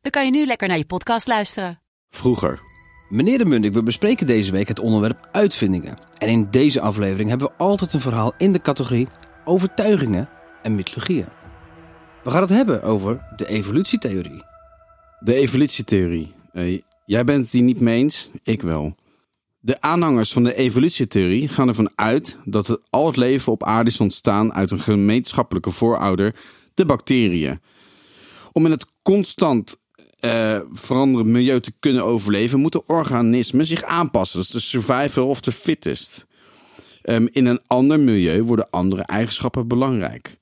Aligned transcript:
dan 0.00 0.10
kan 0.10 0.24
je 0.24 0.30
nu 0.30 0.46
lekker 0.46 0.68
naar 0.68 0.78
je 0.78 0.86
podcast 0.86 1.26
luisteren. 1.26 1.80
Vroeger. 2.10 2.60
Meneer 3.08 3.38
de 3.38 3.44
Mundik, 3.44 3.72
we 3.72 3.82
bespreken 3.82 4.26
deze 4.26 4.52
week 4.52 4.68
het 4.68 4.78
onderwerp 4.78 5.28
uitvindingen. 5.32 5.98
En 6.18 6.28
in 6.28 6.48
deze 6.50 6.80
aflevering 6.80 7.28
hebben 7.28 7.46
we 7.46 7.54
altijd 7.56 7.92
een 7.92 8.00
verhaal 8.00 8.32
in 8.38 8.52
de 8.52 8.60
categorie 8.60 9.08
overtuigingen 9.44 10.28
en 10.62 10.74
mythologieën. 10.74 11.28
We 12.24 12.30
gaan 12.30 12.40
het 12.40 12.50
hebben 12.50 12.82
over 12.82 13.26
de 13.36 13.48
evolutietheorie. 13.48 14.44
De 15.20 15.34
evolutietheorie. 15.34 16.34
Eh, 16.52 16.80
jij 17.04 17.24
bent 17.24 17.44
het 17.44 17.52
hier 17.52 17.62
niet 17.62 17.80
mee 17.80 17.98
eens, 17.98 18.30
ik 18.42 18.62
wel. 18.62 18.94
De 19.60 19.80
aanhangers 19.80 20.32
van 20.32 20.42
de 20.42 20.54
evolutietheorie 20.54 21.48
gaan 21.48 21.68
ervan 21.68 21.90
uit 21.94 22.36
dat 22.44 22.66
het, 22.66 22.80
al 22.90 23.06
het 23.06 23.16
leven 23.16 23.52
op 23.52 23.64
aarde 23.64 23.90
is 23.90 24.00
ontstaan 24.00 24.52
uit 24.52 24.70
een 24.70 24.80
gemeenschappelijke 24.80 25.70
voorouder, 25.70 26.34
de 26.74 26.86
bacteriën. 26.86 27.60
Om 28.52 28.64
in 28.64 28.70
het 28.70 28.86
constant 29.02 29.79
eh 30.20 30.60
veranderend 30.72 31.30
milieu 31.30 31.60
te 31.60 31.72
kunnen 31.78 32.04
overleven, 32.04 32.60
moeten 32.60 32.88
organismen 32.88 33.66
zich 33.66 33.82
aanpassen. 33.82 34.38
Dat 34.38 34.46
is 34.46 34.52
de 34.52 34.60
survival 34.60 35.28
of 35.28 35.40
the 35.40 35.52
fittest. 35.52 36.26
Ehm, 37.02 37.26
in 37.30 37.46
een 37.46 37.60
ander 37.66 38.00
milieu 38.00 38.42
worden 38.42 38.70
andere 38.70 39.02
eigenschappen 39.02 39.68
belangrijk. 39.68 40.36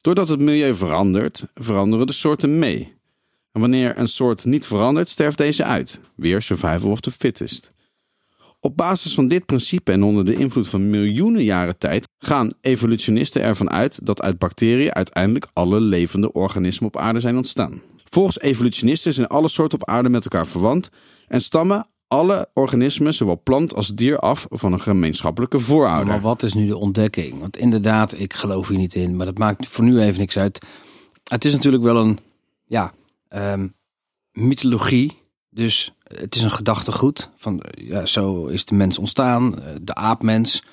Doordat 0.00 0.28
het 0.28 0.40
milieu 0.40 0.74
verandert, 0.74 1.44
veranderen 1.54 2.06
de 2.06 2.12
soorten 2.12 2.58
mee. 2.58 2.94
En 3.52 3.60
wanneer 3.60 3.98
een 3.98 4.08
soort 4.08 4.44
niet 4.44 4.66
verandert, 4.66 5.08
sterft 5.08 5.38
deze 5.38 5.64
uit. 5.64 6.00
Weer 6.14 6.42
survival 6.42 6.90
of 6.90 7.00
the 7.00 7.10
fittest. 7.10 7.72
Op 8.60 8.76
basis 8.76 9.14
van 9.14 9.28
dit 9.28 9.46
principe 9.46 9.92
en 9.92 10.02
onder 10.02 10.24
de 10.24 10.34
invloed 10.34 10.68
van 10.68 10.90
miljoenen 10.90 11.44
jaren 11.44 11.78
tijd 11.78 12.08
gaan 12.18 12.52
evolutionisten 12.60 13.42
ervan 13.42 13.70
uit 13.70 14.06
dat 14.06 14.22
uit 14.22 14.38
bacteriën 14.38 14.94
uiteindelijk 14.94 15.46
alle 15.52 15.80
levende 15.80 16.32
organismen 16.32 16.88
op 16.88 16.96
aarde 16.96 17.20
zijn 17.20 17.36
ontstaan. 17.36 17.82
Volgens 18.14 18.40
evolutionisten 18.40 19.12
zijn 19.12 19.26
alle 19.26 19.48
soorten 19.48 19.80
op 19.80 19.88
aarde 19.88 20.08
met 20.08 20.24
elkaar 20.24 20.46
verwant 20.46 20.90
en 21.28 21.40
stammen 21.40 21.86
alle 22.08 22.48
organismen, 22.54 23.14
zowel 23.14 23.40
plant 23.42 23.74
als 23.74 23.88
dier, 23.88 24.18
af 24.18 24.46
van 24.50 24.72
een 24.72 24.80
gemeenschappelijke 24.80 25.58
voorouder. 25.58 26.06
Maar 26.06 26.20
wat 26.20 26.42
is 26.42 26.54
nu 26.54 26.66
de 26.66 26.76
ontdekking? 26.76 27.40
Want 27.40 27.56
inderdaad, 27.56 28.18
ik 28.18 28.32
geloof 28.32 28.68
hier 28.68 28.78
niet 28.78 28.94
in, 28.94 29.16
maar 29.16 29.26
dat 29.26 29.38
maakt 29.38 29.68
voor 29.68 29.84
nu 29.84 30.00
even 30.00 30.18
niks 30.18 30.38
uit. 30.38 30.64
Het 31.28 31.44
is 31.44 31.52
natuurlijk 31.52 31.82
wel 31.82 31.96
een, 31.96 32.18
ja, 32.64 32.92
ehm, 33.28 33.68
mythologie. 34.32 35.18
Dus 35.50 35.94
het 36.02 36.34
is 36.34 36.42
een 36.42 36.50
gedachtegoed 36.50 37.30
van, 37.36 37.62
ja, 37.74 38.06
zo 38.06 38.46
is 38.46 38.64
de 38.64 38.74
mens 38.74 38.98
ontstaan, 38.98 39.62
eh, 39.62 39.74
de 39.82 39.94
aapmens. 39.94 40.64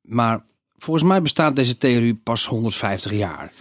Maar 0.00 0.44
volgens 0.76 1.04
mij 1.04 1.22
bestaat 1.22 1.56
deze 1.56 1.78
theorie 1.78 2.14
pas 2.14 2.46
150 2.46 3.12
jaar. 3.12 3.52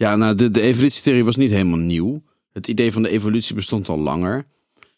Ja, 0.00 0.16
nou, 0.16 0.34
de, 0.34 0.50
de 0.50 0.60
evolutietheorie 0.60 1.24
was 1.24 1.36
niet 1.36 1.50
helemaal 1.50 1.78
nieuw. 1.78 2.22
Het 2.52 2.68
idee 2.68 2.92
van 2.92 3.02
de 3.02 3.08
evolutie 3.08 3.54
bestond 3.54 3.88
al 3.88 3.98
langer. 3.98 4.46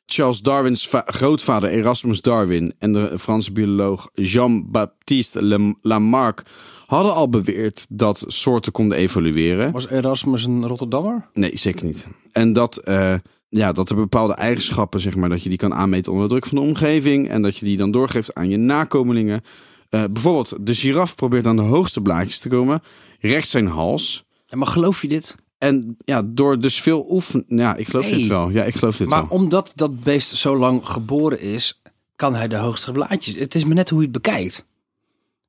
Charles 0.06 0.41
Darwins 0.41 0.89
va- 0.89 1.05
grootvader 1.06 1.70
Erasmus 1.70 2.20
Darwin 2.20 2.75
en 2.78 2.92
de 2.92 3.19
Franse 3.19 3.53
bioloog 3.53 4.08
Jean-Baptiste 4.14 5.73
Lamarck 5.80 6.42
hadden 6.86 7.14
al 7.14 7.29
beweerd 7.29 7.86
dat 7.89 8.24
soorten 8.27 8.73
konden 8.73 8.98
evolueren. 8.98 9.73
Was 9.73 9.89
Erasmus 9.89 10.45
een 10.45 10.67
Rotterdammer? 10.67 11.29
Nee, 11.35 11.51
zeker 11.55 11.85
niet. 11.86 12.07
En 12.33 12.52
dat, 12.52 12.77
eh, 12.77 13.14
ja, 13.48 13.73
dat 13.73 13.91
er 13.91 13.96
bepaalde 13.96 14.35
eigenschappen, 14.35 15.01
zeg 15.01 15.17
maar, 15.17 15.29
dat 15.29 15.42
je 15.42 15.48
die 15.48 15.58
kan 15.58 15.74
aanmeten 15.74 16.12
onder 16.12 16.29
druk 16.29 16.46
van 16.46 16.58
de 16.58 16.64
omgeving 16.64 17.29
en 17.29 17.42
dat 17.42 17.57
je 17.57 17.64
die 17.64 17.77
dan 17.77 17.91
doorgeeft 17.91 18.35
aan 18.35 18.48
je 18.48 18.57
nakomelingen. 18.57 19.41
Eh, 19.89 20.05
bijvoorbeeld, 20.11 20.57
de 20.61 20.74
giraf 20.74 21.14
probeert 21.14 21.46
aan 21.46 21.57
de 21.57 21.62
hoogste 21.62 22.01
blaadjes 22.01 22.39
te 22.39 22.48
komen, 22.48 22.83
rechts 23.20 23.51
zijn 23.51 23.67
hals. 23.67 24.24
Ja, 24.52 24.58
maar 24.58 24.67
geloof 24.67 25.02
je 25.02 25.08
dit? 25.08 25.35
En 25.58 25.96
ja, 26.05 26.23
door 26.27 26.61
dus 26.61 26.80
veel 26.80 27.07
oefenen. 27.11 27.45
Ja, 27.48 27.74
ik 27.77 27.89
geloof 27.89 28.05
Nee. 28.11 28.14
dit 28.18 28.27
wel. 28.27 28.48
Ja, 28.51 28.64
ik 28.64 28.74
geloof 28.74 28.96
dit 28.96 29.08
Maar 29.08 29.29
wel. 29.29 29.39
omdat 29.39 29.73
dat 29.74 30.01
beest 30.01 30.36
zo 30.36 30.57
lang 30.57 30.86
geboren 30.89 31.40
is, 31.40 31.80
kan 32.17 32.35
hij 32.35 32.48
de 32.48 32.57
hoogste 32.57 32.92
blaadjes. 32.92 33.35
Het 33.35 33.55
is 33.55 33.64
maar 33.64 33.74
net 33.74 33.89
hoe 33.91 33.98
je 33.98 34.05
het 34.05 34.12
bekijkt. 34.23 34.64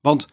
Want 0.01 0.27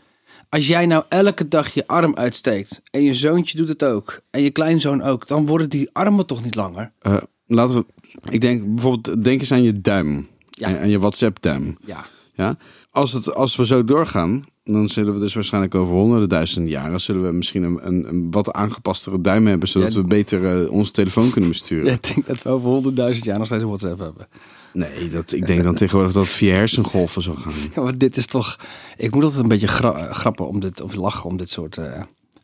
als 0.48 0.66
jij 0.66 0.86
nou 0.86 1.04
elke 1.08 1.48
dag 1.48 1.74
je 1.74 1.86
arm 1.86 2.14
uitsteekt 2.16 2.82
en 2.90 3.02
je 3.02 3.14
zoontje 3.14 3.56
doet 3.56 3.68
het 3.68 3.84
ook 3.84 4.20
en 4.30 4.42
je 4.42 4.50
kleinzoon 4.50 5.02
ook, 5.02 5.26
dan 5.26 5.46
worden 5.46 5.70
die 5.70 5.88
armen 5.92 6.26
toch 6.26 6.42
niet 6.44 6.54
langer? 6.54 6.92
Eh, 6.98 7.16
laten 7.46 7.76
we. 7.76 7.84
Ik 8.30 8.40
denk 8.40 8.74
bijvoorbeeld, 8.74 9.24
denk 9.24 9.40
eens 9.40 9.52
aan 9.52 9.62
je 9.62 9.80
duim. 9.80 10.28
Ja. 10.50 10.68
En, 10.68 10.78
en 10.80 10.88
je 10.90 10.98
WhatsApp-duim. 10.98 11.76
Ja. 11.84 12.04
Ja? 12.34 12.56
Als, 12.90 13.12
het, 13.12 13.34
als 13.34 13.56
we 13.56 13.66
zo 13.66 13.84
doorgaan, 13.84 14.44
dan 14.64 14.88
zullen 14.88 15.14
we 15.14 15.20
dus 15.20 15.34
waarschijnlijk 15.34 15.74
over 15.74 15.94
honderden 15.94 16.28
duizenden 16.28 16.70
jaren... 16.70 17.00
zullen 17.00 17.22
we 17.26 17.32
misschien 17.32 17.62
een, 17.62 17.86
een, 17.86 18.08
een 18.08 18.30
wat 18.30 18.52
aangepastere 18.52 19.20
duim 19.20 19.46
hebben... 19.46 19.68
zodat 19.68 19.92
Ja. 19.92 20.00
we 20.00 20.06
beter 20.06 20.62
eh, 20.64 20.70
onze 20.70 20.92
telefoon 20.92 21.30
kunnen 21.30 21.50
besturen. 21.50 21.92
Ik 21.92 22.14
denk 22.14 22.26
dat 22.26 22.42
we 22.42 22.48
over 22.50 22.68
honderdduizend 22.68 23.24
jaar 23.24 23.38
nog 23.38 23.46
steeds 23.46 23.62
een 23.62 23.68
WhatsApp 23.68 23.98
hebben. 23.98 24.28
Nee, 24.72 25.08
dat, 25.08 25.32
ik 25.32 25.46
denk 25.46 25.62
dan 25.62 25.74
tegenwoordig 25.74 26.12
dat 26.14 26.24
het 26.24 26.32
via 26.32 26.54
hersengolven 26.54 27.22
zal 27.22 27.34
gaan. 27.34 27.52
Ja, 27.74 27.82
maar 27.82 27.98
dit 27.98 28.16
is 28.16 28.26
toch... 28.26 28.56
Ik 28.96 29.14
moet 29.14 29.22
altijd 29.22 29.42
een 29.42 29.48
beetje 29.48 29.66
gra- 29.66 30.12
grappen 30.12 30.48
om 30.48 30.60
dit, 30.60 30.80
of 30.80 30.94
lachen 30.94 31.30
om 31.30 31.36
dit 31.36 31.50
soort 31.50 31.78
eh, 31.78 32.00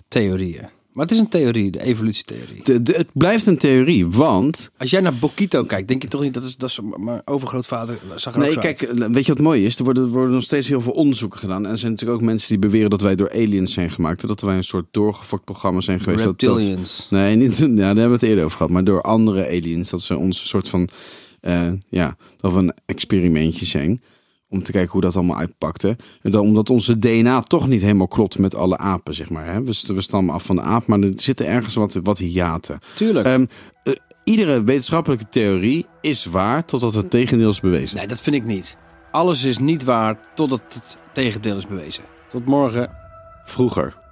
theorieën. 0.08 0.68
Maar 0.96 1.04
het 1.06 1.14
is 1.14 1.20
een 1.20 1.28
theorie, 1.28 1.70
de 1.70 1.82
evolutietheorie. 1.82 2.62
De, 2.62 2.82
de- 2.82 2.92
het 2.92 3.06
blijft 3.12 3.46
een 3.46 3.58
theorie, 3.58 4.06
want... 4.06 4.70
Als 4.78 4.90
jij 4.90 5.00
naar 5.00 5.14
Bokito 5.14 5.64
kijkt, 5.64 5.88
denk 5.88 6.02
je 6.02 6.08
toch 6.08 6.22
niet 6.22 6.34
dat 6.34 6.44
is, 6.44 6.56
dat 6.56 6.68
is 6.70 6.80
mijn 6.96 7.22
overgrootvader 7.24 7.98
zag 8.14 8.32
er 8.34 8.38
ook 8.40 8.44
Nee, 8.44 8.54
zo 8.54 8.60
kijk, 8.60 8.84
uit. 8.86 9.00
eh, 9.00 9.08
weet 9.08 9.26
je 9.26 9.32
wat 9.32 9.42
mooi 9.42 9.64
is? 9.64 9.78
Er 9.78 9.84
worden, 9.84 10.02
er 10.02 10.08
worden 10.08 10.34
nog 10.34 10.42
steeds 10.42 10.68
heel 10.68 10.80
veel 10.80 10.92
onderzoeken 10.92 11.38
gedaan. 11.38 11.64
En 11.64 11.70
er 11.70 11.78
zijn 11.78 11.90
natuurlijk 11.92 12.20
ook 12.20 12.26
mensen 12.26 12.48
die 12.48 12.58
beweren 12.58 12.90
dat 12.90 13.00
wij 13.00 13.14
door 13.14 13.30
aliens 13.32 13.72
zijn 13.72 13.90
gemaakt. 13.90 14.26
Dat 14.28 14.40
wij 14.40 14.56
een 14.56 14.64
soort 14.64 14.86
doorgefokt 14.90 15.44
programma 15.44 15.80
zijn 15.80 16.00
geweest. 16.00 16.24
dat- 16.24 16.40
dat- 16.40 16.56
Reptilians. 16.56 17.06
Nee, 17.10 17.36
niet, 17.36 17.56
ja, 17.58 17.66
daar 17.66 17.84
hebben 17.86 18.06
we 18.06 18.12
het 18.12 18.22
eerder 18.22 18.44
over 18.44 18.56
gehad. 18.56 18.72
Maar 18.72 18.84
door 18.84 19.02
andere 19.02 19.46
aliens. 19.46 19.90
Dat 19.90 20.02
ze 20.02 20.16
ons 20.16 20.40
een 20.40 20.46
soort 20.46 20.68
van. 20.68 20.88
eh, 21.40 21.72
ja, 21.88 22.16
dat 22.40 22.52
we 22.52 22.58
een 22.58 22.72
experimentje 22.86 23.64
zijn. 23.66 24.02
Om 24.56 24.62
te 24.62 24.72
kijken 24.72 24.92
hoe 24.92 25.00
dat 25.00 25.16
allemaal 25.16 25.36
uitpakte. 25.36 25.96
En 26.22 26.30
dan, 26.30 26.40
omdat 26.40 26.70
onze 26.70 26.98
DNA 26.98 27.40
toch 27.40 27.68
niet 27.68 27.80
helemaal 27.80 28.08
klopt 28.08 28.38
met 28.38 28.54
alle 28.54 28.78
apen, 28.78 29.14
zeg 29.14 29.30
maar. 29.30 29.46
Hè? 29.46 29.62
We, 29.62 29.74
we 29.86 30.00
stammen 30.00 30.34
af 30.34 30.44
van 30.44 30.56
de 30.56 30.62
aap, 30.62 30.86
maar 30.86 31.00
er 31.00 31.12
zitten 31.14 31.46
ergens 31.46 31.74
wat, 31.74 31.98
wat 32.02 32.18
hiaten. 32.18 32.78
Tuurlijk. 32.94 33.26
Ehm, 33.26 33.44
eh, 33.82 33.92
iedere 34.24 34.64
wetenschappelijke 34.64 35.28
theorie 35.28 35.86
is 36.00 36.24
waar 36.24 36.64
totdat 36.64 36.94
het 36.94 37.10
tegendeel 37.10 37.50
is 37.50 37.60
bewezen. 37.60 37.96
Nee, 37.96 38.06
dat 38.06 38.20
vind 38.20 38.36
ik 38.36 38.44
niet. 38.44 38.76
Alles 39.10 39.44
is 39.44 39.58
niet 39.58 39.84
waar 39.84 40.18
totdat 40.34 40.62
het 40.68 40.98
tegendeel 41.12 41.56
is 41.56 41.66
bewezen. 41.66 42.04
Tot 42.28 42.44
morgen. 42.46 42.90
Vroeger. 43.44 44.05